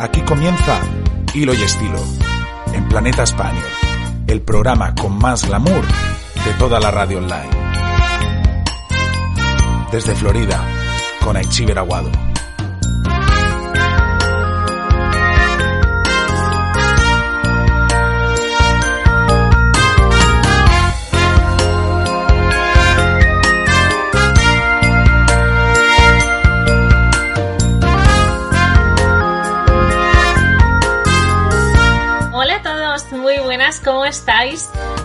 [0.00, 0.80] Aquí comienza
[1.34, 1.98] Hilo y Estilo,
[2.72, 3.68] en Planeta Español,
[4.28, 5.84] el programa con más glamour
[6.42, 7.50] de toda la radio online.
[9.92, 10.66] Desde Florida,
[11.22, 12.29] con Aichiver Aguado.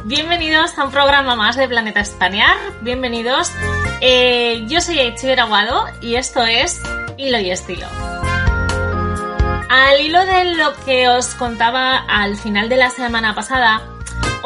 [0.05, 2.55] Bienvenidos a un programa más de Planeta Español.
[2.79, 3.51] Bienvenidos.
[3.99, 6.81] Eh, yo soy Aichiver Aguado y esto es
[7.17, 7.85] Hilo y Estilo.
[9.69, 13.81] Al hilo de lo que os contaba al final de la semana pasada,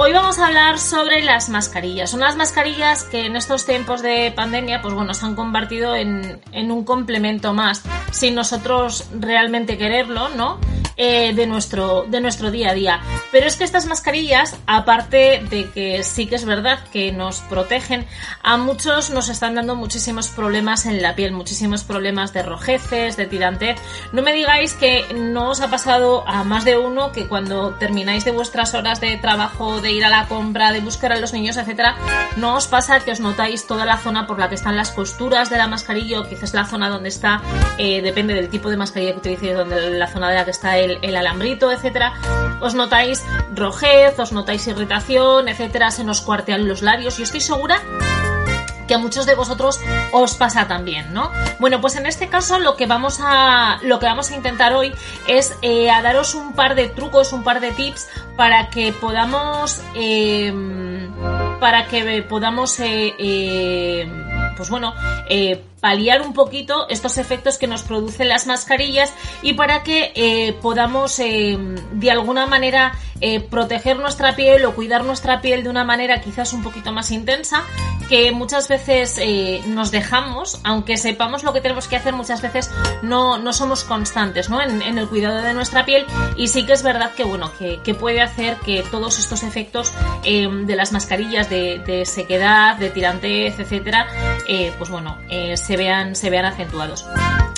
[0.02, 2.14] Hoy vamos a hablar sobre las mascarillas.
[2.14, 6.72] Unas mascarillas que en estos tiempos de pandemia, pues bueno, se han convertido en, en
[6.72, 10.58] un complemento más, sin nosotros realmente quererlo, ¿no?
[11.02, 13.00] Eh, de, nuestro, de nuestro día a día.
[13.32, 18.06] Pero es que estas mascarillas, aparte de que sí que es verdad que nos protegen,
[18.44, 23.28] a muchos nos están dando muchísimos problemas en la piel, muchísimos problemas de rojeces, de
[23.28, 23.78] tirantez.
[24.12, 28.26] No me digáis que no os ha pasado a más de uno que cuando termináis
[28.26, 31.58] de vuestras horas de trabajo, de ir a la compra, de buscar a los niños,
[31.58, 31.96] etcétera,
[32.38, 35.50] no os pasa que os notáis toda la zona por la que están las costuras
[35.50, 37.42] de la mascarilla o quizás la zona donde está,
[37.78, 40.78] eh, depende del tipo de mascarilla que utilicéis, donde la zona de la que está
[40.78, 42.14] el, el alambrito, etcétera,
[42.60, 43.24] os notáis
[43.56, 47.18] rojez, os notáis irritación, etcétera, se nos cuartean los labios.
[47.18, 47.82] Yo estoy segura
[48.90, 49.80] que a muchos de vosotros
[50.12, 51.32] os pasa también, ¿no?
[51.60, 54.92] Bueno, pues en este caso lo que vamos a lo que vamos a intentar hoy
[55.28, 59.80] es eh, a daros un par de trucos, un par de tips para que podamos
[59.94, 60.52] eh,
[61.60, 64.26] para que podamos eh, eh
[64.58, 64.94] pues bueno,
[65.80, 71.20] paliar un poquito estos efectos que nos producen las mascarillas y para que eh, podamos
[71.20, 71.58] eh,
[71.94, 76.54] de alguna manera eh, proteger nuestra piel o cuidar nuestra piel de una manera quizás
[76.54, 77.64] un poquito más intensa
[78.08, 79.22] que muchas veces
[79.68, 82.72] nos dejamos, aunque sepamos lo que tenemos que hacer, muchas veces
[83.04, 84.60] no, no somos constantes ¿no?
[84.64, 88.22] En, el cuidado de nuestra piel y sí que es verdad que bueno, que, puede
[88.22, 94.08] hacer que todos estos efectos de las mascarillas de, de, sequedad, de tirantez, etcétera,
[94.80, 97.06] pues bueno, eh, se vean, se vean acentuados.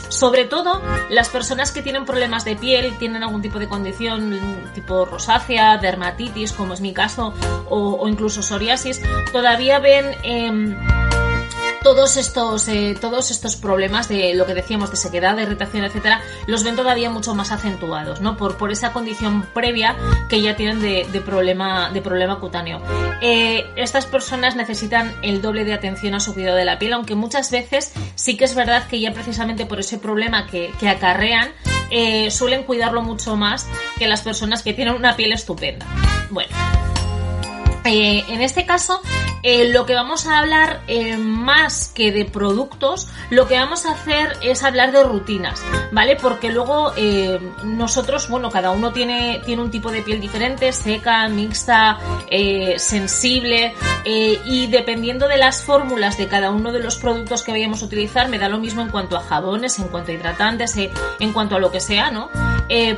[0.10, 4.38] Sobre todo las personas que tienen problemas de piel, tienen algún tipo de condición
[4.74, 7.34] tipo rosácea, dermatitis, como es mi caso,
[7.70, 9.02] o, incluso psoriasis,
[9.32, 10.76] todavía ven eh,
[11.84, 16.22] todos estos, eh, todos estos problemas de lo que decíamos de sequedad, de irritación, etcétera,
[16.48, 18.38] los ven todavía mucho más acentuados, ¿no?
[18.38, 19.96] Por, por esa condición previa
[20.30, 22.82] que ya tienen de, problema, de problema cutáneo.
[23.22, 27.16] Eh, estas personas necesitan el doble de atención a su cuidado de la piel, aunque
[27.16, 31.52] muchas veces sí que es verdad que ya precisamente por ese problema que, que acarrean,
[31.90, 35.86] eh, suelen cuidarlo mucho más que las personas que tienen una piel estupenda.
[36.30, 36.56] Bueno.
[37.84, 39.02] En este caso,
[39.44, 43.94] eh, lo que vamos a hablar eh, más que de productos, lo que vamos a
[43.94, 46.16] hacer es hablar de rutinas, ¿vale?
[46.16, 51.28] Porque luego eh, nosotros, bueno, cada uno tiene, tiene un tipo de piel diferente, seca,
[51.28, 52.00] mixta,
[52.78, 53.74] sensible,
[54.06, 58.30] y dependiendo de las fórmulas de cada uno de los productos que vayamos a utilizar,
[58.30, 61.60] me da lo mismo en cuanto a jabones, en cuanto a hidratantes, en cuanto a
[61.60, 62.30] lo que sea, ¿no?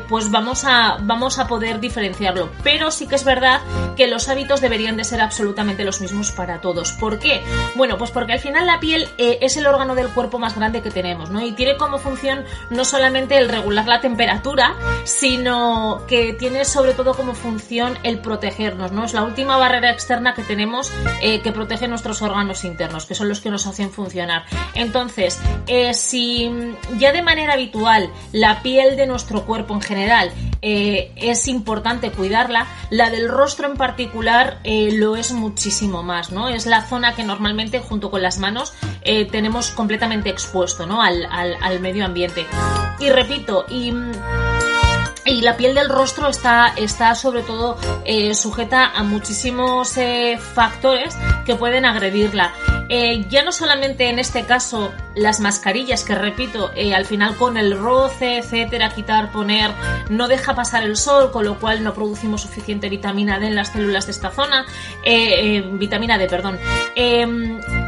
[0.07, 2.51] pues vamos a, vamos a poder diferenciarlo.
[2.63, 3.61] Pero sí que es verdad
[3.95, 6.91] que los hábitos deberían de ser absolutamente los mismos para todos.
[6.93, 7.41] ¿Por qué?
[7.75, 10.81] Bueno, pues porque al final la piel eh, es el órgano del cuerpo más grande
[10.81, 11.41] que tenemos, ¿no?
[11.41, 17.13] Y tiene como función no solamente el regular la temperatura, sino que tiene sobre todo
[17.13, 19.05] como función el protegernos, ¿no?
[19.05, 20.91] Es la última barrera externa que tenemos
[21.21, 24.45] eh, que protege nuestros órganos internos, que son los que nos hacen funcionar.
[24.73, 26.51] Entonces, eh, si
[26.97, 30.31] ya de manera habitual la piel de nuestro cuerpo en general
[30.63, 36.47] es importante cuidarla, la del rostro en particular lo es muchísimo más, ¿no?
[36.49, 41.01] Es la zona que normalmente junto con las manos eh, tenemos completamente expuesto, ¿no?
[41.01, 42.45] Al, al, al medio ambiente.
[42.99, 43.91] Y repito, y
[45.25, 51.15] y la piel del rostro está, está sobre todo eh, sujeta a muchísimos eh, factores
[51.45, 52.53] que pueden agredirla.
[52.89, 57.77] Eh, ya no solamente en este caso las mascarillas, que repito, al final con el
[57.77, 59.71] roce, etcétera, quitar, poner,
[60.09, 63.69] no deja pasar el sol, con lo cual no producimos suficiente vitamina D en las
[63.69, 64.65] células de esta zona,
[65.73, 66.59] vitamina D, perdón.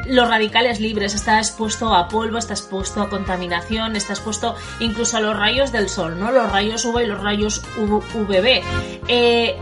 [0.08, 5.22] Los radicales libres, está expuesto a polvo, está expuesto a contaminación, está expuesto incluso a
[5.22, 6.32] los rayos del sol, ¿no?
[6.32, 8.62] Los rayos UV y los rayos UVB.
[9.08, 9.58] Eh,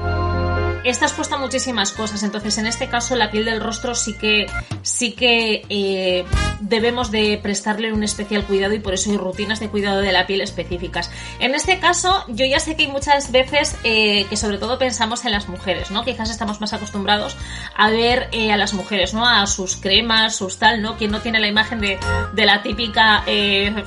[0.89, 4.47] está expuesta a muchísimas cosas, entonces en este caso la piel del rostro sí que
[4.81, 6.25] sí que eh,
[6.59, 10.27] debemos de prestarle un especial cuidado y por eso hay rutinas de cuidado de la
[10.27, 11.09] piel específicas.
[11.39, 15.25] En este caso yo ya sé que hay muchas veces eh, que sobre todo pensamos
[15.25, 16.03] en las mujeres, ¿no?
[16.03, 17.35] Quizás estamos más acostumbrados
[17.75, 19.27] a ver eh, a las mujeres, ¿no?
[19.27, 20.97] A sus cremas, sus tal, ¿no?
[20.97, 21.97] Quien no tiene la imagen de,
[22.33, 23.83] de la típica, el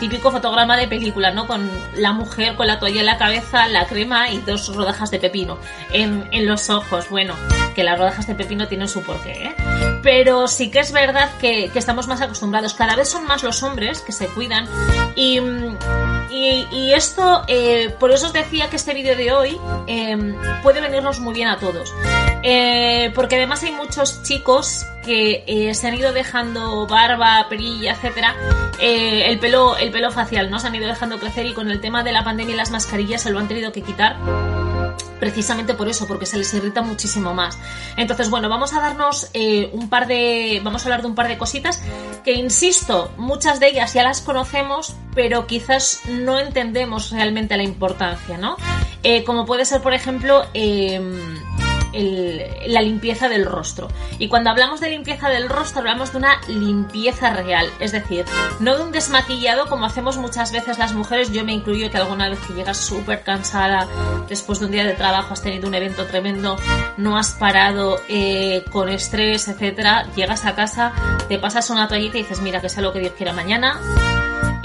[0.00, 1.46] típico fotograma de película, ¿no?
[1.46, 5.18] Con la mujer con la toalla en la cabeza, la crema y dos rodajas de
[5.18, 5.58] pepino
[6.32, 7.08] los ojos.
[7.08, 7.34] Bueno,
[7.74, 9.54] que las rodajas de pepino tienen su porqué, ¿eh?
[10.02, 12.74] Pero sí que es verdad que, estamos más acostumbrados.
[12.74, 14.66] Cada vez son más los hombres que se cuidan.
[15.14, 15.40] Y,
[16.30, 21.20] y, esto, eh, por eso os decía que este vídeo de hoy em, puede venirnos
[21.20, 21.92] muy bien a todos.
[22.42, 28.34] Eh, porque además hay muchos chicos que se han ido dejando barba, perilla, etcétera,
[28.80, 30.58] el pelo, el pelo facial, ¿no?
[30.58, 33.22] Se han ido dejando crecer y con el tema de la pandemia y las mascarillas
[33.22, 34.16] se lo han tenido que quitar
[35.18, 37.58] precisamente por eso, porque se les irrita muchísimo más.
[37.96, 40.60] Entonces, bueno, vamos a darnos eh, un par de.
[40.62, 41.82] Vamos a hablar de un par de cositas
[42.24, 48.38] que, insisto, muchas de ellas ya las conocemos, pero quizás no entendemos realmente la importancia,
[48.38, 48.56] ¿no?
[49.02, 50.44] Eh, como puede ser, por ejemplo,
[51.92, 53.88] em, la limpieza del rostro.
[54.18, 58.24] Y cuando hablamos de limpieza del rostro, hablamos de una limpieza real, es decir,
[58.60, 61.32] no de un desmaquillado como hacemos muchas veces las mujeres.
[61.32, 63.86] Yo me incluyo que alguna vez que llegas súper cansada
[64.28, 66.56] después de un día de trabajo, has tenido un evento tremendo,
[66.96, 70.92] no has parado eh, con estrés, etcétera, llegas a casa,
[71.28, 73.80] te pasas una toallita y dices, mira, que sea lo que Dios quiera mañana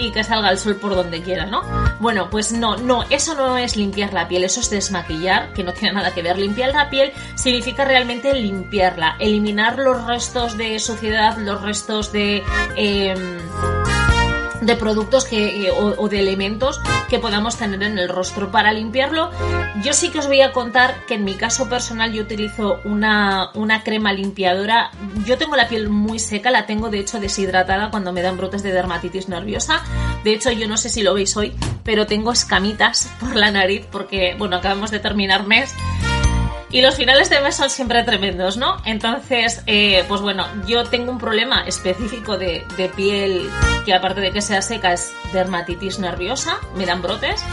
[0.02, 1.62] y que salga el sol por donde quiera, ¿no?
[2.00, 5.74] Bueno, pues no, no, eso no es limpiar la piel, eso es desmaquillar, que no
[5.74, 6.38] tiene nada que ver.
[6.38, 12.44] Limpiar la piel significa realmente limpiarla, eliminar los restos de suciedad, los restos de...
[12.76, 13.81] Em,
[14.62, 16.80] de productos que, eh, o, de elementos
[17.10, 18.52] que podamos tener en el rostro.
[18.52, 19.32] Para limpiarlo,
[19.84, 23.50] yo sí que os voy a contar que en mi caso personal yo utilizo una,
[23.56, 24.92] una crema limpiadora.
[25.26, 28.64] Yo tengo la piel muy seca, la tengo de hecho deshidratada cuando me dan brotes
[28.64, 29.82] de dermatitis nerviosa.
[30.24, 31.54] De hecho, yo no sé si lo veis hoy,
[31.84, 35.74] pero tengo escamitas por la nariz porque, bueno, acabamos de terminar mes
[36.72, 38.78] y los finales de mes son siempre tremendos, ¿no?
[38.86, 42.66] Entonces, eh, pues bueno, yo tengo un problema específico de,
[42.96, 43.50] piel
[43.86, 47.44] que aparte de que sea seca es dermatitis nerviosa, me dan brotes.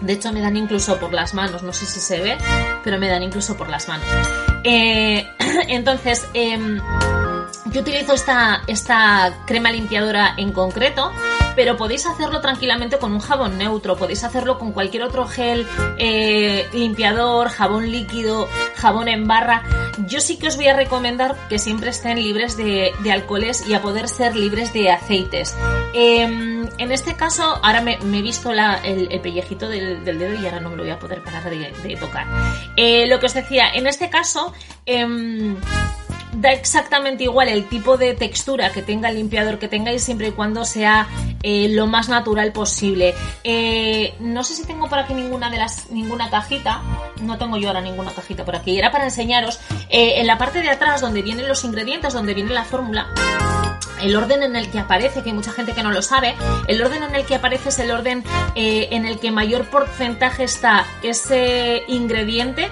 [0.00, 2.38] De hecho, me dan incluso por las manos, no sé si se ve,
[2.82, 4.06] pero me dan incluso por las manos.
[4.64, 5.28] Eh,
[5.68, 6.80] entonces, em,
[7.66, 11.12] yo utilizo esta, esta crema limpiadora en concreto
[11.60, 15.66] pero podéis hacerlo tranquilamente con un jabón neutro, podéis hacerlo con cualquier otro gel
[15.98, 19.62] eh, limpiador, jabón líquido, jabón en barra.
[20.06, 23.82] Yo sí que os voy a recomendar que siempre estén libres de, alcoholes y a
[23.82, 25.54] poder ser libres de aceites.
[25.92, 30.70] Em, en este caso, ahora me, he visto el, pellejito del, dedo y ahora no
[30.70, 32.26] me lo voy a poder parar de, tocar.
[32.74, 34.54] Eh, lo que os decía, en este caso...
[36.32, 40.30] Da exactamente igual el tipo de textura que tenga el limpiador que tengáis siempre y
[40.30, 41.08] cuando sea
[41.42, 43.14] eh, lo más natural posible.
[43.42, 46.82] Eh, no sé si tengo por aquí ninguna de las ninguna cajita.
[47.22, 48.78] No tengo yo ahora ninguna cajita por aquí.
[48.78, 52.54] Era para enseñaros eh, en la parte de atrás donde vienen los ingredientes, donde viene
[52.54, 53.08] la fórmula
[54.00, 56.34] el orden en el que aparece, que hay mucha gente que no lo sabe,
[56.68, 60.86] el orden en el que aparece es el orden en el que mayor porcentaje está
[61.02, 62.70] ese ingrediente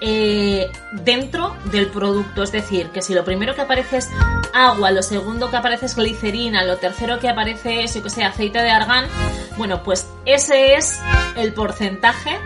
[0.00, 2.42] eh, dentro del producto.
[2.42, 4.08] Es decir, que si lo primero que aparece es
[4.52, 8.24] agua, lo segundo que aparece es glicerina, lo tercero que aparece es, yo que sé,
[8.24, 9.06] aceite de argán,
[9.56, 11.00] bueno, pues ese es
[11.36, 12.38] el porcentaje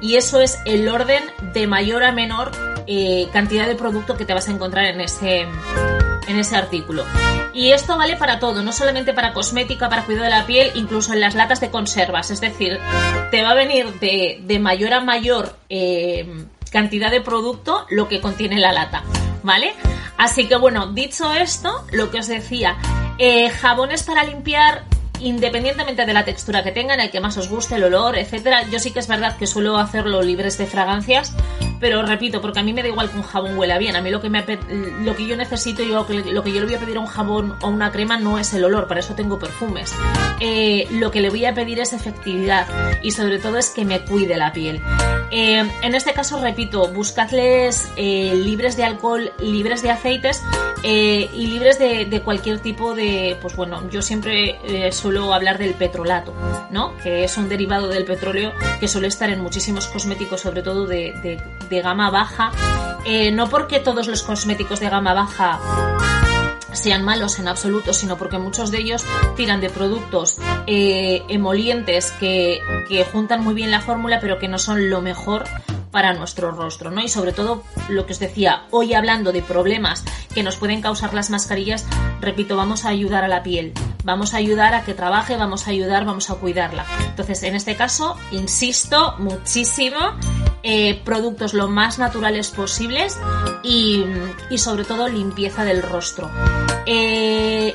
[0.00, 2.50] y eso es el orden de mayor a menor
[2.86, 7.04] eh, cantidad de producto que te vas a encontrar en ese, en ese artículo.
[7.54, 11.12] Y esto vale para todo, no solamente para cosmética, para cuidado de la piel, incluso
[11.12, 12.30] en las latas de conservas.
[12.30, 12.78] Es decir,
[13.30, 16.26] te va a venir de, mayor a mayor eh,
[16.72, 19.04] cantidad de producto lo que contiene la lata,
[19.42, 19.74] ¿vale?
[20.16, 22.76] Así que bueno, dicho esto, lo que os decía,
[23.18, 24.84] eh, jabones para limpiar
[25.20, 28.68] independientemente de la textura que tengan, el que más os guste, el olor, etcétera.
[28.70, 31.32] Yo sí que es verdad que suelo hacerlo libres de fragancias,
[31.82, 33.96] pero repito, porque a mí me da igual que un jabón huela bien.
[33.96, 34.44] A mí lo que, me,
[35.00, 37.56] lo que yo necesito, yo, lo que yo le voy a pedir a un jabón
[37.60, 39.92] o una crema no es el olor, para eso tengo perfumes.
[40.38, 42.68] Eh, lo que le voy a pedir es efectividad
[43.02, 44.80] y sobre todo es que me cuide la piel.
[45.32, 50.40] Eh, en este caso, repito, buscadles eh, libres de alcohol, libres de aceites,
[50.84, 56.34] y libres de, cualquier tipo de, pues bueno, yo siempre suelo hablar del petrolato,
[56.70, 56.96] ¿no?
[57.04, 61.40] Que es un derivado del petróleo que suele estar en muchísimos cosméticos, sobre todo de,
[61.80, 62.50] gama baja.
[63.32, 65.60] no porque todos los cosméticos de gama baja
[66.72, 69.04] sean malos en absoluto, sino porque muchos de ellos
[69.36, 74.58] tiran de productos eh, emolientes que, que juntan muy bien la fórmula, pero que no
[74.58, 75.44] son lo mejor
[75.90, 77.02] para nuestro rostro, ¿no?
[77.02, 80.02] Y sobre todo lo que os decía, hoy hablando de problemas
[80.34, 81.86] que nos pueden causar las mascarillas,
[82.20, 85.70] repito, vamos a ayudar a la piel, vamos a ayudar a que trabaje, vamos a
[85.70, 86.84] ayudar, vamos a cuidarla.
[87.06, 89.98] Entonces, en este caso, insisto muchísimo,
[90.62, 93.18] eh, productos lo más naturales posibles
[93.62, 94.04] y,
[94.56, 96.30] sobre todo limpieza del rostro.
[96.86, 97.74] Eh,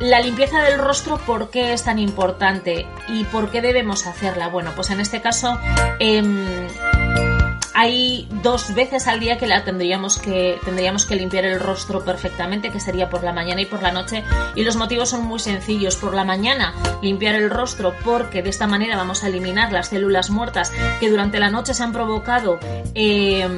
[0.00, 2.86] la limpieza del rostro, ¿por qué es tan importante?
[3.08, 4.48] ¿Y por qué debemos hacerla?
[4.48, 5.58] Bueno, pues en este caso...
[5.98, 6.68] Em,
[7.74, 12.70] hay dos veces al día que la tendríamos que tendríamos que limpiar el rostro perfectamente,
[12.70, 14.24] que sería por la mañana y por la noche.
[14.54, 15.96] Y los motivos son muy sencillos.
[15.96, 20.30] Por la mañana limpiar el rostro porque de esta manera vamos a eliminar las células
[20.30, 22.58] muertas que durante la noche se han provocado.
[22.94, 23.48] Eh,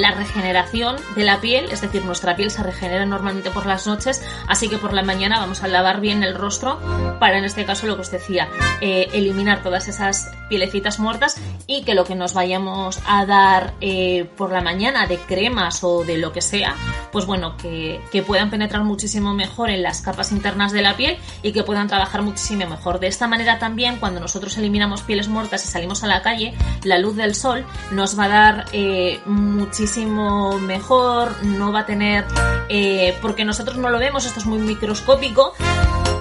[0.00, 4.22] la regeneración de la piel, es decir, nuestra piel se regenera normalmente por las noches,
[4.48, 6.80] así que por la mañana vamos a lavar bien el rostro
[7.18, 8.48] para, en este caso, lo que os decía,
[8.80, 14.26] eh, eliminar todas esas pielecitas muertas y que lo que nos vayamos a dar eh,
[14.36, 16.74] por la mañana de cremas o de lo que sea,
[17.10, 21.18] pues bueno, que, que puedan penetrar muchísimo mejor en las capas internas de la piel
[21.42, 23.00] y que puedan trabajar muchísimo mejor.
[23.00, 26.98] De esta manera también, cuando nosotros eliminamos pieles muertas y salimos a la calle, la
[26.98, 32.24] luz del sol nos va a dar eh, muchísimo muchísimo mejor, no va a tener,
[32.68, 35.54] eh, porque nosotros no lo vemos, esto es muy microscópico,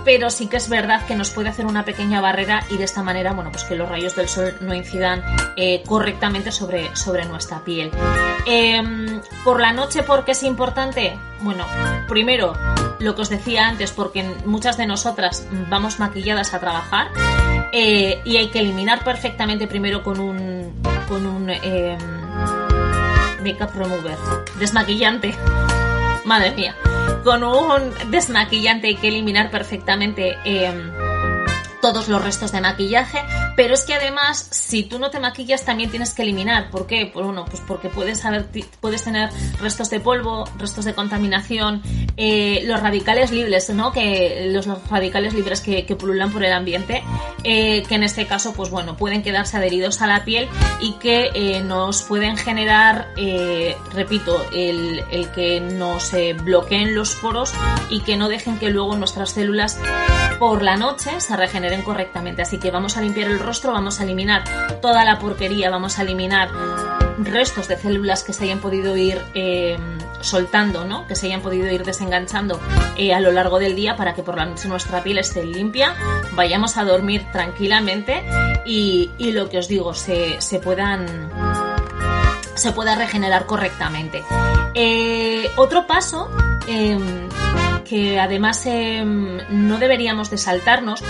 [0.03, 3.03] pero sí que es verdad que nos puede hacer una pequeña barrera y de esta
[3.03, 5.23] manera, bueno, pues que los rayos del sol no incidan
[5.57, 7.91] eh, correctamente sobre, sobre nuestra piel.
[8.47, 11.15] Em, por la noche, ¿por qué es importante?
[11.41, 11.63] Bueno,
[12.07, 12.53] primero,
[12.97, 17.09] lo que os decía antes, porque muchas de nosotras vamos maquilladas a trabajar
[17.71, 20.73] eh, y hay que eliminar perfectamente primero con un,
[21.07, 22.70] con un em,
[23.41, 24.17] Makeup Remover.
[24.59, 25.35] Desmaquillante.
[26.25, 26.75] Madre mía.
[27.23, 30.71] Con un desmaquillante hay que eliminar perfectamente eh,
[31.81, 33.19] todos los restos de maquillaje,
[33.55, 36.69] pero es que además, si tú no te maquillas, también tienes que eliminar.
[36.69, 37.09] ¿Por qué?
[37.11, 41.81] Pues bueno, pues porque puedes, tener restos de polvo, restos de contaminación,
[42.17, 43.91] eh, los radicales libres, ¿no?
[43.91, 47.03] Que los, radicales libres que, pululan por el ambiente,
[47.43, 50.47] eh, que en este caso, pues bueno, pueden quedarse adheridos a la piel
[50.79, 53.09] y que eh, nos pueden generar,
[53.93, 55.03] repito, el
[55.35, 56.11] que nos
[56.43, 57.53] bloqueen los poros
[57.89, 59.77] y que no dejen que luego nuestras células
[60.39, 62.41] por la noche se regeneren correctamente.
[62.41, 64.43] Así que vamos a limpiar el rostro, vamos a eliminar
[64.81, 66.49] toda la porquería, vamos a eliminar
[67.19, 69.77] restos de células que se hayan podido ir eh,
[70.21, 71.07] soltando, ¿no?
[71.07, 72.59] que se hayan podido ir desenganchando
[72.97, 75.95] eh, a lo largo del día para que por la noche nuestra piel esté limpia,
[76.33, 78.23] vayamos a dormir tranquilamente
[78.65, 81.31] y, lo que os digo, se, puedan
[82.55, 84.23] se pueda regenerar correctamente.
[84.73, 86.29] Eh, otro paso
[86.67, 87.29] em,
[87.85, 91.03] que además em, no deberíamos de saltarnos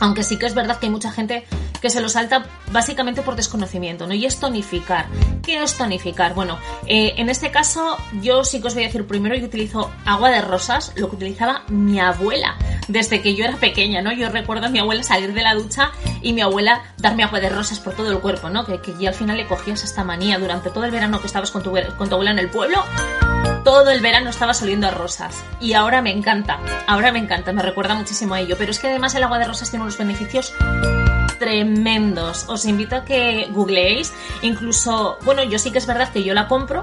[0.00, 1.44] aunque sí que es verdad que hay mucha gente
[1.80, 4.14] que se lo salta básicamente por desconocimiento, ¿no?
[4.14, 5.06] Y es tonificar.
[5.42, 6.34] ¿Qué es tonificar?
[6.34, 9.90] Bueno, eh, en este caso yo sí que os voy a decir primero, yo utilizo
[10.04, 12.56] agua de rosas, lo que utilizaba mi abuela
[12.88, 14.12] desde que yo era pequeña, ¿no?
[14.12, 17.48] Yo recuerdo a mi abuela salir de la ducha y mi abuela darme agua de
[17.48, 18.64] rosas por todo el cuerpo, ¿no?
[18.64, 21.62] Que, ya al final le cogías esta manía durante todo el verano que estabas con
[21.62, 22.82] tu, con tu abuela en el pueblo
[23.64, 25.44] todo el verano estaba saliendo a rosas.
[25.60, 28.56] Y ahora me encanta, ahora me encanta, me recuerda muchísimo a ello.
[28.58, 30.54] Pero es que además el agua de rosas tiene unos beneficios
[31.38, 32.46] tremendos.
[32.48, 34.12] Os invito a que googleéis.
[34.42, 36.80] Incluso, bueno, yo sí que es verdad que yo la compro,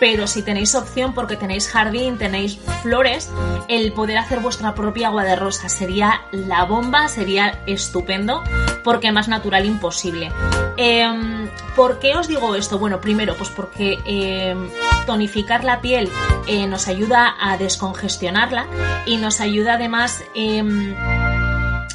[0.00, 3.30] pero si tenéis opción porque tenéis jardín, tenéis flores,
[3.68, 8.42] el poder hacer vuestra propia agua de rosas sería la bomba, sería estupendo,
[8.84, 10.30] porque más natural imposible.
[10.76, 11.37] Em,
[11.78, 12.76] ¿Por qué os digo esto?
[12.80, 14.68] Bueno, primero, pues porque em,
[15.06, 16.10] tonificar la piel
[16.48, 18.66] eh, nos ayuda a descongestionarla
[19.06, 20.96] y nos ayuda además em,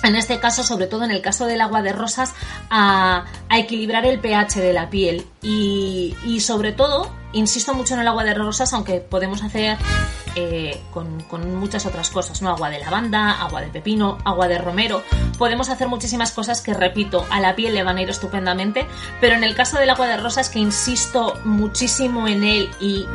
[0.03, 2.33] en este caso, sobre todo en el caso del agua de rosas,
[2.69, 5.27] a, equilibrar el pH de la piel.
[5.41, 9.77] Y, sobre todo, insisto mucho en el agua de rosas, aunque podemos hacer
[10.35, 11.23] eh, con,
[11.59, 12.49] muchas otras cosas, ¿no?
[12.49, 15.03] Agua de lavanda, agua de pepino, agua de romero.
[15.37, 18.87] Podemos hacer muchísimas cosas que, repito, a la piel le van a ir estupendamente.
[19.21, 23.05] Pero en el caso del agua de rosas, que insisto muchísimo en él y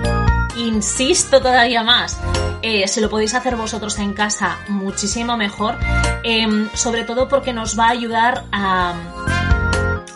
[0.56, 2.18] insisto todavía más,
[2.62, 5.76] eh, se lo podéis hacer vosotros en casa muchísimo mejor,
[6.22, 8.94] em, sobre todo porque nos va a ayudar a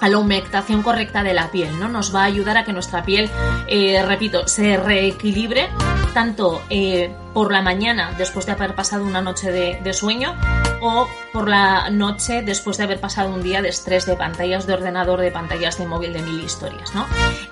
[0.02, 1.88] a la humectación correcta de la piel, ¿no?
[1.88, 3.30] Nos va a ayudar a que nuestra piel,
[3.68, 5.68] eh, repito, se reequilibre
[6.12, 10.34] tanto eh, por la mañana después de haber pasado una noche de, sueño
[10.82, 14.74] o por la noche después de haber pasado un día de estrés de pantallas de
[14.74, 17.06] ordenador, de pantallas de móvil, de mil historias, ¿no?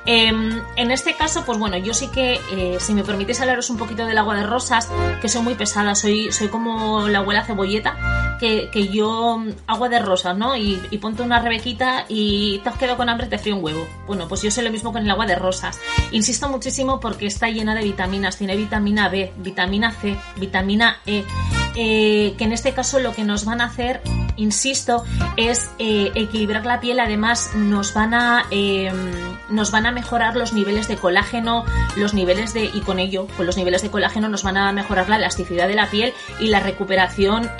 [0.04, 3.78] Em, en este caso, pues bueno, yo sí que, eh, si me permitís hablaros un
[3.78, 4.88] poquito del agua de rosas,
[5.22, 10.00] que soy muy pesada, soy, soy como la abuela cebolleta, que, que yo agua de
[10.00, 10.56] rosas, ¿no?
[10.56, 13.86] Y, y, ponte una rebequita y te has quedado con hambre, te frío un huevo.
[14.06, 15.78] Bueno, pues yo soy lo mismo con el agua de rosas.
[16.10, 21.24] Insisto muchísimo porque está llena de vitaminas, tiene vitamina B, vitamina C, vitamina E.
[21.76, 24.00] Eh, que en este caso lo que nos van a hacer,
[24.36, 25.04] insisto,
[25.36, 28.96] es eh, equilibrar la piel, además nos van a em,
[29.48, 31.64] nos van a mejorar los niveles de colágeno,
[31.96, 35.08] los niveles de, y con ello, con los niveles de colágeno nos van a mejorar
[35.08, 37.50] la elasticidad de la piel y la recuperación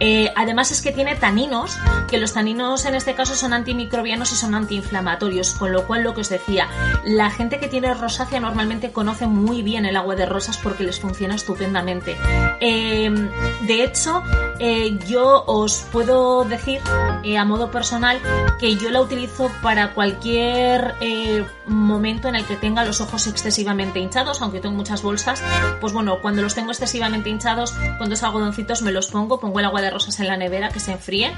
[0.00, 1.76] eh, además es que tiene taninos,
[2.08, 6.14] que los taninos en este caso son antimicrobianos y son antiinflamatorios, con lo cual lo
[6.14, 6.68] que os decía,
[7.04, 11.00] la gente que tiene rosácea normalmente conoce muy bien el agua de rosas porque les
[11.00, 12.16] funciona estupendamente.
[12.60, 13.28] Em,
[13.66, 14.22] de hecho,
[14.58, 16.80] eh, yo os puedo decir
[17.22, 18.20] eh, a modo personal
[18.58, 23.98] que yo la utilizo para cualquier eh, momento en el que tenga los ojos excesivamente
[23.98, 25.42] hinchados, aunque tengo muchas bolsas,
[25.80, 29.66] pues bueno, cuando los tengo excesivamente hinchados, con dos algodoncitos me los pongo, pongo el
[29.66, 31.32] agua de rosas en la nevera que se enfríe.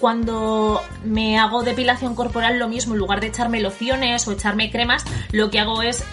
[0.00, 5.04] cuando me hago depilación corporal, lo mismo, en lugar de echarme lociones o echarme cremas,
[5.32, 6.04] lo que hago es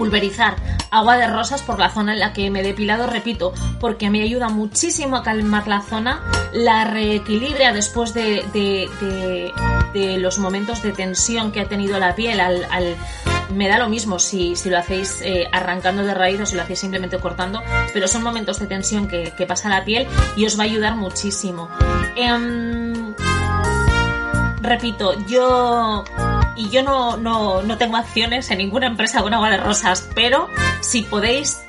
[0.00, 0.56] pulverizar
[0.90, 4.22] agua de rosas por la zona en la que me he depilado, repito, porque me
[4.22, 6.22] ayuda muchísimo a calmar la zona,
[6.54, 12.96] la reequilibra después de, de, los momentos de tensión que ha tenido la piel al,
[13.54, 16.62] me da lo mismo si, si lo hacéis eh, arrancando de raíz o si lo
[16.62, 20.62] hacéis simplemente cortando, pero son momentos de tensión que, pasa la piel y os va
[20.62, 21.68] a ayudar muchísimo.
[22.14, 23.14] Em,
[24.60, 26.04] repito, yo
[26.56, 30.48] y yo no, no, no tengo acciones en ninguna empresa con agua de rosas, pero
[30.80, 31.62] si podéis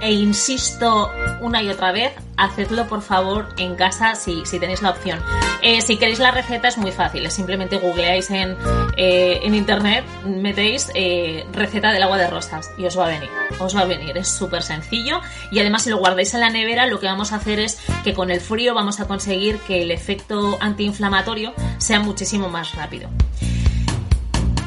[0.00, 1.10] e insisto
[1.40, 5.20] una y otra vez, hacedlo por favor en casa si, si tenéis la opción.
[5.62, 8.56] Eh, si queréis la receta es muy fácil, simplemente googleáis en,
[8.96, 13.28] eh, en internet, metéis eh, receta del agua de rosas y os va a venir.
[13.58, 15.20] Os va a venir, es súper sencillo
[15.50, 18.14] y además si lo guardáis en la nevera lo que vamos a hacer es que
[18.14, 23.10] con el frío vamos a conseguir que el efecto antiinflamatorio sea muchísimo más rápido.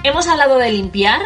[0.04, 1.22] Hemos hablado de limpiar,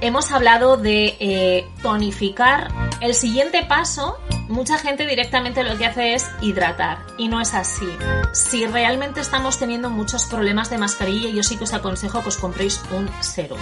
[0.00, 2.68] hemos hablado de tonificar.
[3.00, 4.18] El siguiente paso,
[4.50, 7.88] mucha gente directamente lo que hace es hidratar y no es así.
[8.32, 12.36] Si realmente estamos teniendo muchos problemas de mascarilla, yo sí que os aconsejo que os
[12.36, 13.58] compréis un serum.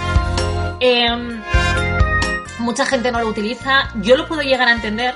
[0.80, 1.40] Em,
[2.58, 5.14] mucha gente no lo utiliza, yo lo puedo llegar a entender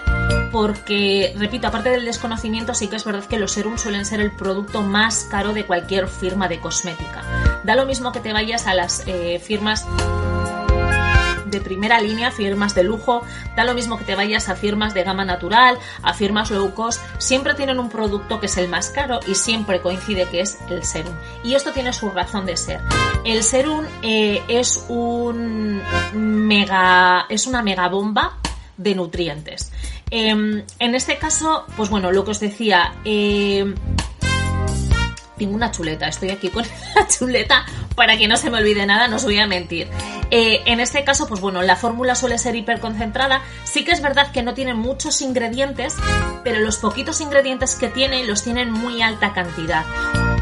[0.53, 4.31] porque, repito, aparte del desconocimiento, sí que es verdad que los serums suelen ser el
[4.31, 7.23] producto más caro de cualquier firma de cosmética.
[7.65, 9.87] Da lo mismo que te vayas a las eh, firmas
[11.53, 13.23] de primera línea, firmas de lujo,
[13.55, 17.01] da lo mismo que te vayas a firmas de gama natural, a firmas low cost,
[17.19, 20.83] siempre tienen un producto que es el más caro y siempre coincide que es el
[20.83, 21.15] serum.
[21.45, 22.81] Y esto tiene su razón de ser.
[23.25, 25.81] El serum eh, es un
[26.15, 28.39] mega, es una mega bomba
[28.77, 29.71] de nutrientes.
[30.11, 33.75] Em, en este caso, pues bueno, lo que os decía, em,
[35.43, 39.09] tengo una chuleta, estoy aquí con la chuleta para que no se me olvide nada,
[39.09, 39.89] no os voy a mentir.
[40.31, 43.43] Eh, en este caso, pues bueno, la fórmula suele ser hiperconcentrada.
[43.65, 45.97] Sí que es verdad que no tiene muchos ingredientes,
[46.45, 49.85] pero los poquitos ingredientes que tiene los tiene en muy alta cantidad.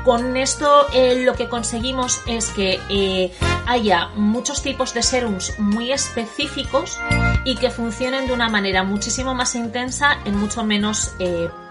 [0.05, 3.33] Con esto eh, lo que conseguimos es que eh,
[3.67, 6.99] haya muchos tipos de serums muy específicos
[7.45, 11.15] y que funcionen de una manera muchísimo más intensa en mucho menos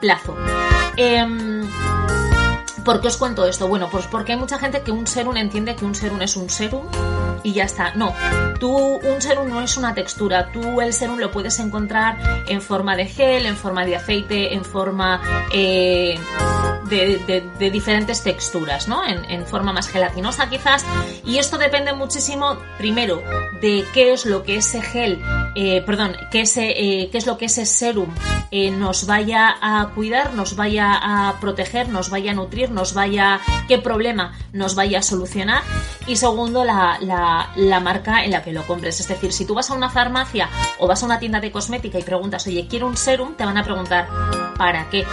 [0.02, 0.36] plazo.
[2.84, 3.68] ¿Por qué os cuento esto?
[3.68, 6.50] Bueno, pues porque hay mucha gente que un serum entiende que un serum es un
[6.50, 6.88] serum
[7.44, 7.94] y ya está.
[7.96, 8.14] No,
[8.60, 12.96] tú un serum no es una textura, tú el serum lo puedes encontrar en forma
[12.96, 16.20] de gel, en forma de aceite, en forma eh,
[16.90, 19.02] de, diferentes texturas, ¿no?
[19.06, 20.86] En, forma más gelatinosa quizás.
[21.26, 23.24] Y esto depende muchísimo, primero,
[23.62, 25.22] de qué es lo que ese gel,
[25.62, 28.10] eh, perdón, qué, ese, eh, es lo que ese serum
[28.52, 33.78] nos vaya a cuidar, nos vaya a proteger, nos vaya a nutrir, nos vaya, qué
[33.78, 35.62] problema nos vaya a solucionar.
[36.08, 36.90] Y segundo, la
[37.56, 39.00] la, marca en la que lo compres.
[39.00, 42.00] Es decir, si tú vas a una farmacia o vas a una tienda de cosmética
[42.00, 44.08] y preguntas, oye, quiero un serum, te van a preguntar,
[44.58, 45.06] ¿para qué?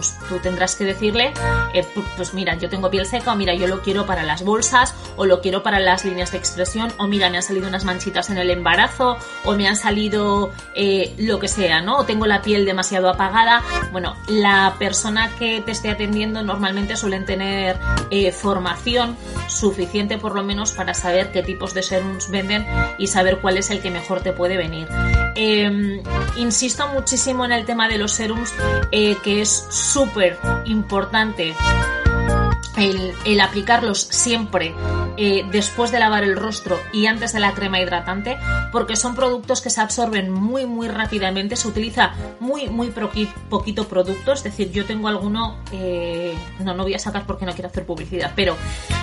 [0.00, 1.34] Pues tú tendrás que decirle,
[1.74, 1.86] eh,
[2.16, 5.26] pues mira, yo tengo piel seca, o mira, yo lo quiero para las bolsas, o
[5.26, 8.38] lo quiero para las líneas de expresión, o mira, me han salido unas manchitas en
[8.38, 11.98] el embarazo, o me han salido eh, lo que sea, ¿no?
[11.98, 13.62] O tengo la piel demasiado apagada.
[13.92, 17.78] Bueno, la persona que te esté atendiendo normalmente suelen tener
[18.10, 23.40] eh, formación suficiente por lo menos para saber qué tipos de serums venden y saber
[23.40, 24.88] cuál es el que mejor te puede venir.
[25.34, 26.02] Em,
[26.36, 28.52] insisto muchísimo en el tema de los serums,
[28.90, 31.54] eh, que es súper importante
[32.76, 34.74] el, aplicarlos siempre
[35.16, 38.38] eh, después de lavar el rostro y antes de la crema hidratante,
[38.72, 41.56] porque son productos que se absorben muy, muy rápidamente.
[41.56, 42.92] Se utiliza muy, muy
[43.48, 44.32] poquito producto.
[44.32, 47.84] Es decir, yo tengo alguno, eh, no, no voy a sacar porque no quiero hacer
[47.84, 48.56] publicidad, pero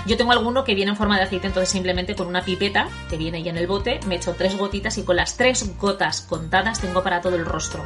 [0.08, 3.18] yo tengo alguno que viene en forma de aceite, entonces simplemente con una pipeta que
[3.18, 6.80] viene ya en el bote, me echo tres gotitas y con las tres gotas contadas
[6.80, 7.84] tengo para todo el rostro.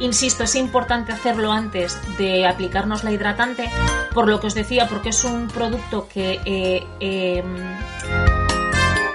[0.00, 3.70] Insisto, es importante hacerlo antes de aplicarnos la hidratante,
[4.12, 7.56] por lo que os decía, porque es un producto que eh, em,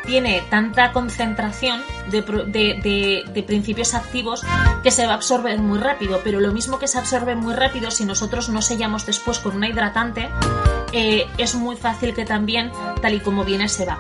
[0.06, 4.44] tiene tanta concentración de, principios activos
[4.82, 7.92] que se va a absorber muy rápido, pero lo mismo que se absorbe muy rápido,
[7.92, 10.30] si nosotros no sellamos después con una hidratante,
[10.92, 12.72] eh, es muy fácil que también,
[13.02, 14.00] tal y como viene, se va.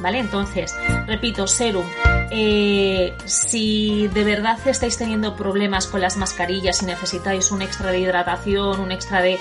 [0.00, 0.18] ¿Vale?
[0.18, 1.86] Entonces, repito, serum.
[2.30, 8.00] Eh, si de verdad estáis teniendo problemas con las mascarillas y necesitáis un extra de
[8.00, 9.38] hidratación, un extra de...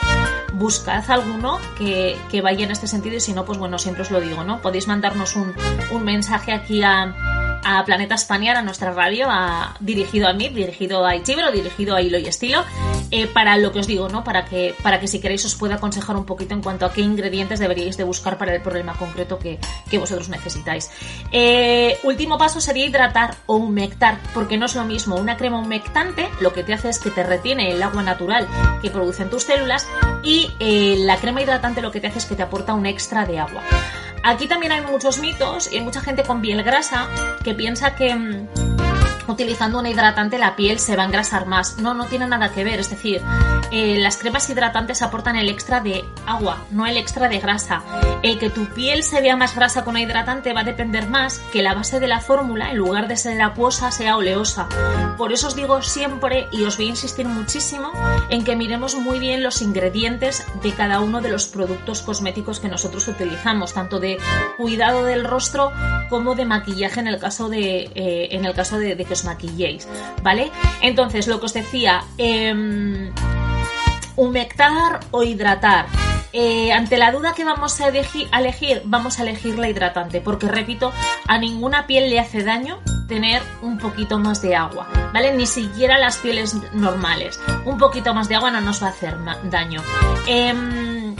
[0.53, 4.21] Buscad alguno que, vaya en este sentido y si no, pues bueno, siempre os lo
[4.21, 4.61] digo, ¿no?
[4.61, 5.53] Podéis mandarnos un,
[5.91, 9.27] un mensaje aquí a, a Planeta España, a nuestra radio,
[9.79, 12.63] dirigido a mí, dirigido a Ichibro, dirigido a Hilo y Estilo,
[13.11, 14.23] eh, para lo que os digo, ¿no?
[14.23, 17.01] Para que, para que si queréis os pueda aconsejar un poquito en cuanto a qué
[17.01, 19.59] ingredientes deberíais de buscar para el problema concreto que,
[19.97, 20.91] vosotros necesitáis.
[21.31, 25.15] Eh, último paso sería hidratar o humectar, porque no es lo mismo.
[25.15, 28.45] Una crema humectante lo que te hace es que te retiene el agua natural
[28.81, 29.87] que producen tus células
[30.21, 33.25] y eh, la crema hidratante lo que te hace es que te aporta un extra
[33.25, 33.61] de agua.
[34.27, 37.07] Aquí también hay muchos mitos y hay mucha gente con piel grasa
[37.43, 38.47] que piensa que mm,
[39.27, 41.77] utilizando un hidratante la piel se va a engrasar más.
[41.77, 42.79] No, no tiene nada que ver.
[42.79, 43.21] Es decir,
[43.71, 47.83] eh, las cremas hidratantes aportan el extra de agua, no el extra de grasa.
[48.23, 51.39] El que tu piel se vea más grasa con un hidratante va a depender más
[51.51, 54.67] que la base de la fórmula, en lugar de ser acuosa, sea oleosa.
[55.17, 57.91] Por eso os digo siempre, y os voy a insistir muchísimo,
[58.29, 62.67] en que miremos muy bien los ingredientes de cada uno de los productos cosméticos que
[62.67, 64.17] nosotros utilizamos, tanto de
[64.57, 65.71] cuidado del rostro
[66.09, 69.23] como de maquillaje en el caso de, eh, en el caso de, de que os
[69.23, 69.87] maquilléis,
[70.21, 70.51] ¿vale?
[70.81, 73.11] Entonces, lo que os decía, eh,
[74.15, 75.87] humectar o hidratar.
[76.37, 80.91] Eh, ante la duda que vamos a elegir, vamos a elegir la hidratante, porque repito,
[81.27, 85.33] a ninguna piel le hace daño tener un poquito más de agua, ¿vale?
[85.33, 87.39] Ni siquiera las pieles normales.
[87.63, 89.81] Un poquito más de agua no nos va a hacer daño.
[90.27, 91.15] Em,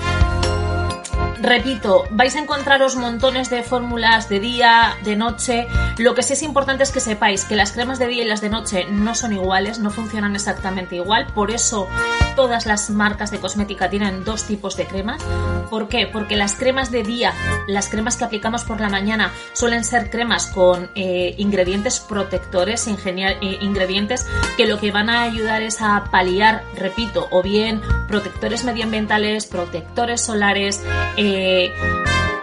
[1.42, 5.68] repito, vais a encontraros montones de fórmulas de día, de noche.
[5.98, 8.42] Lo que sí es importante es que sepáis que las cremas de día y las
[8.42, 11.28] de noche no son iguales, no funcionan exactamente igual.
[11.28, 11.88] Por eso
[12.36, 15.22] todas las marcas de cosmética tienen dos tipos de cremas.
[15.70, 16.08] ¿Por qué?
[16.08, 17.34] Porque las cremas de día,
[17.68, 23.58] las cremas que aplicamos por la mañana, suelen ser cremas con eh, ingredientes protectores, eh,
[23.62, 29.46] ingredientes que lo que van a ayudar es a paliar, repito, o bien protectores medioambientales,
[29.46, 30.84] protectores solares.
[31.18, 31.72] Eh,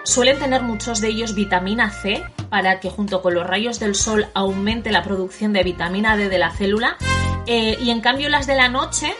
[0.04, 4.26] suelen tener muchos de ellos vitamina C para que junto con los rayos del sol
[4.34, 6.96] aumente la producción de vitamina D de la célula.
[7.44, 9.12] y en cambio las de la noche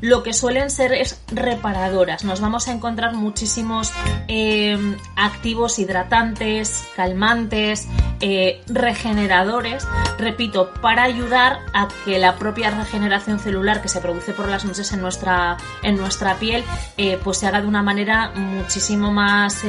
[0.00, 2.24] lo que suelen ser es reparadoras.
[2.24, 3.92] Nos vamos a encontrar muchísimos
[4.28, 7.86] eh, activos hidratantes, calmantes,
[8.20, 9.86] eh, regeneradores,
[10.18, 14.92] repito, para ayudar a que la propia regeneración celular que se produce por las noches
[14.92, 16.64] en nuestra, en nuestra piel
[16.96, 19.62] eh, pues se haga de una manera muchísimo más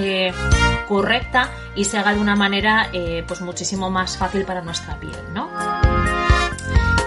[0.87, 2.89] correcta y se haga de una manera
[3.27, 5.49] pues muchísimo más fácil para nuestra piel, ¿no?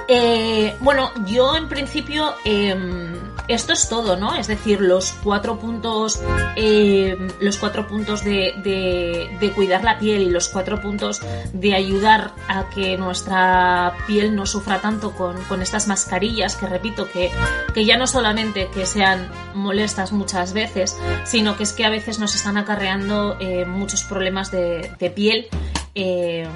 [0.08, 3.11] Eh, bueno, yo en principio em,
[3.48, 4.34] esto es todo, ¿no?
[4.34, 6.20] Es decir, los cuatro puntos,
[6.56, 11.20] em, los cuatro puntos de, cuidar la piel y los cuatro puntos
[11.52, 17.30] de ayudar a que nuestra piel no sufra tanto con, estas mascarillas, que repito que,
[17.74, 22.18] que ya no solamente que sean molestas muchas veces, sino que es que a veces
[22.18, 25.48] nos están acarreando eh, muchos problemas de, de piel.
[25.94, 26.48] Em,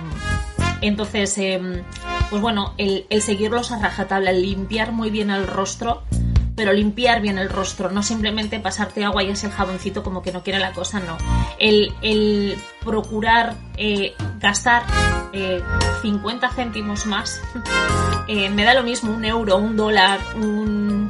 [0.80, 1.38] entonces,
[2.30, 6.02] pues bueno, el, seguirlos a rajatabla, el limpiar muy bien el rostro,
[6.56, 10.42] pero limpiar bien el rostro, no simplemente pasarte agua y ese jaboncito como que no
[10.42, 11.18] quiere la cosa, no.
[11.58, 14.84] El, procurar eh, gastar
[16.02, 17.40] 50 eh, céntimos más,
[18.26, 21.05] eh, me da lo mismo, un euro, un dólar, un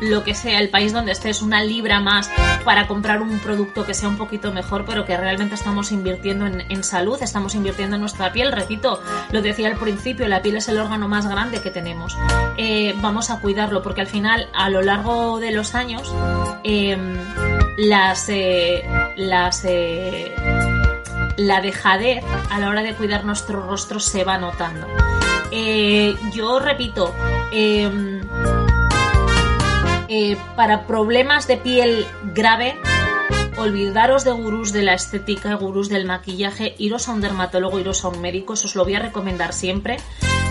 [0.00, 2.30] lo que sea, el país donde estés, una libra más
[2.64, 6.84] para comprar un producto que sea un poquito mejor, pero que realmente estamos invirtiendo en,
[6.84, 8.52] salud, estamos invirtiendo en nuestra piel.
[8.52, 12.16] Repito, lo decía al principio, la piel es el órgano más grande que tenemos.
[12.56, 16.12] Eh, vamos a cuidarlo porque al final, a lo largo de los años,
[16.64, 17.16] em,
[17.78, 18.84] las, eh,
[19.16, 20.34] las eh,
[21.36, 24.86] la dejadez a la hora de cuidar nuestro rostro se va notando.
[26.32, 27.14] yo repito,
[27.52, 28.20] em,
[30.20, 32.04] eh, para problemas de piel
[32.34, 32.74] grave,
[33.56, 38.08] olvidaros de gurús de la estética, gurús del maquillaje, iros a un dermatólogo, iros a
[38.08, 39.98] un médico, os lo voy a recomendar siempre.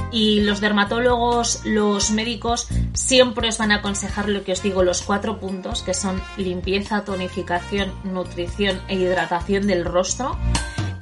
[0.10, 5.02] Y los dermatólogos, los médicos, siempre os van a aconsejar lo que os digo, los
[5.02, 10.38] cuatro puntos, que son limpieza, tonificación, nutrición e hidratación del rostro.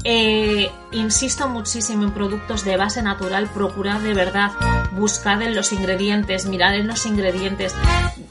[0.07, 4.51] Eh, insisto muchísimo en productos de base natural, procurad de verdad,
[4.91, 7.73] buscad en los ingredientes, mirad en los ingredientes.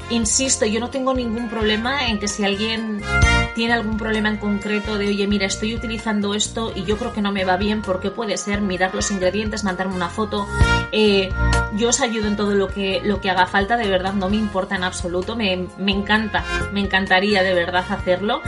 [0.08, 3.02] Insisto, yo no tengo ningún problema en que si alguien
[3.54, 7.22] tiene algún problema en concreto de, oye, mira, estoy utilizando esto y yo creo que
[7.22, 10.46] no me va bien, porque puede ser mirar los ingredientes, mandarme una foto.
[10.92, 11.30] Eh,
[11.76, 14.36] yo os ayudo en todo lo que, lo que haga falta, de verdad, no me
[14.36, 18.40] importa en absoluto, me, me encanta, me encantaría de verdad hacerlo.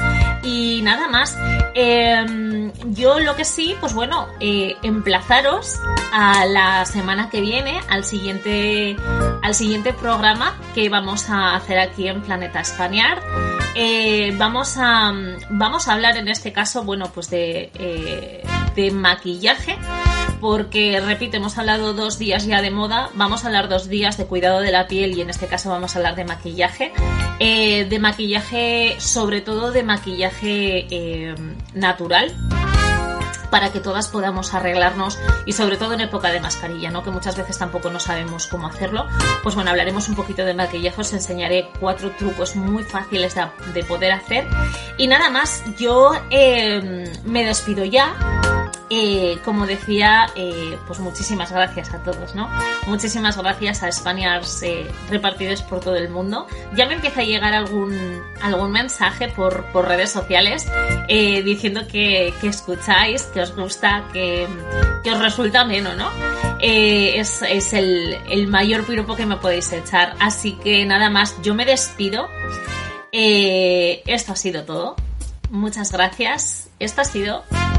[0.42, 1.36] Y nada más.
[1.74, 5.78] Em, yo lo que sí, pues bueno, eh, emplazaros
[6.12, 8.96] a la semana que viene, al siguiente,
[9.42, 13.20] al siguiente programa que vamos a hacer aquí en Planeta Españar.
[13.78, 15.12] Eh, vamos, a,
[15.50, 18.42] vamos a hablar en este caso, bueno, pues de, eh,
[18.74, 19.76] de maquillaje
[20.40, 24.24] porque, repito, hemos hablado dos días ya de moda, vamos a hablar dos días de
[24.24, 26.92] cuidado de la piel y en este caso vamos a hablar de maquillaje.
[27.38, 31.34] Eh, de maquillaje, sobre todo de maquillaje
[31.74, 32.34] natural
[33.50, 37.02] para que todas podamos arreglarnos y sobre todo en época de mascarilla, ¿no?
[37.02, 39.06] que muchas veces tampoco no sabemos cómo hacerlo.
[39.42, 43.34] Pues bueno, hablaremos un poquito de maquillaje, os enseñaré cuatro trucos muy fáciles
[43.74, 44.46] de, poder hacer.
[44.98, 48.14] Y nada más, yo eh, me despido ya.
[48.88, 52.48] Eh, como decía, eh, pues muchísimas gracias a todos, ¿no?
[52.86, 56.46] Muchísimas gracias a Spaniards eh, repartidos por todo el mundo.
[56.76, 60.66] Ya me empieza a llegar algún, algún mensaje por, por redes sociales
[61.08, 64.46] diciendo que, que, escucháis, que os gusta, que,
[65.02, 66.10] que os resulta menos, ¿no?
[66.60, 70.14] es, es el, el, mayor piropo que me podéis echar.
[70.20, 72.28] Así que nada más, yo me despido.
[73.12, 74.96] esto ha sido todo.
[75.50, 76.68] Muchas gracias.
[76.78, 77.44] Esto ha sido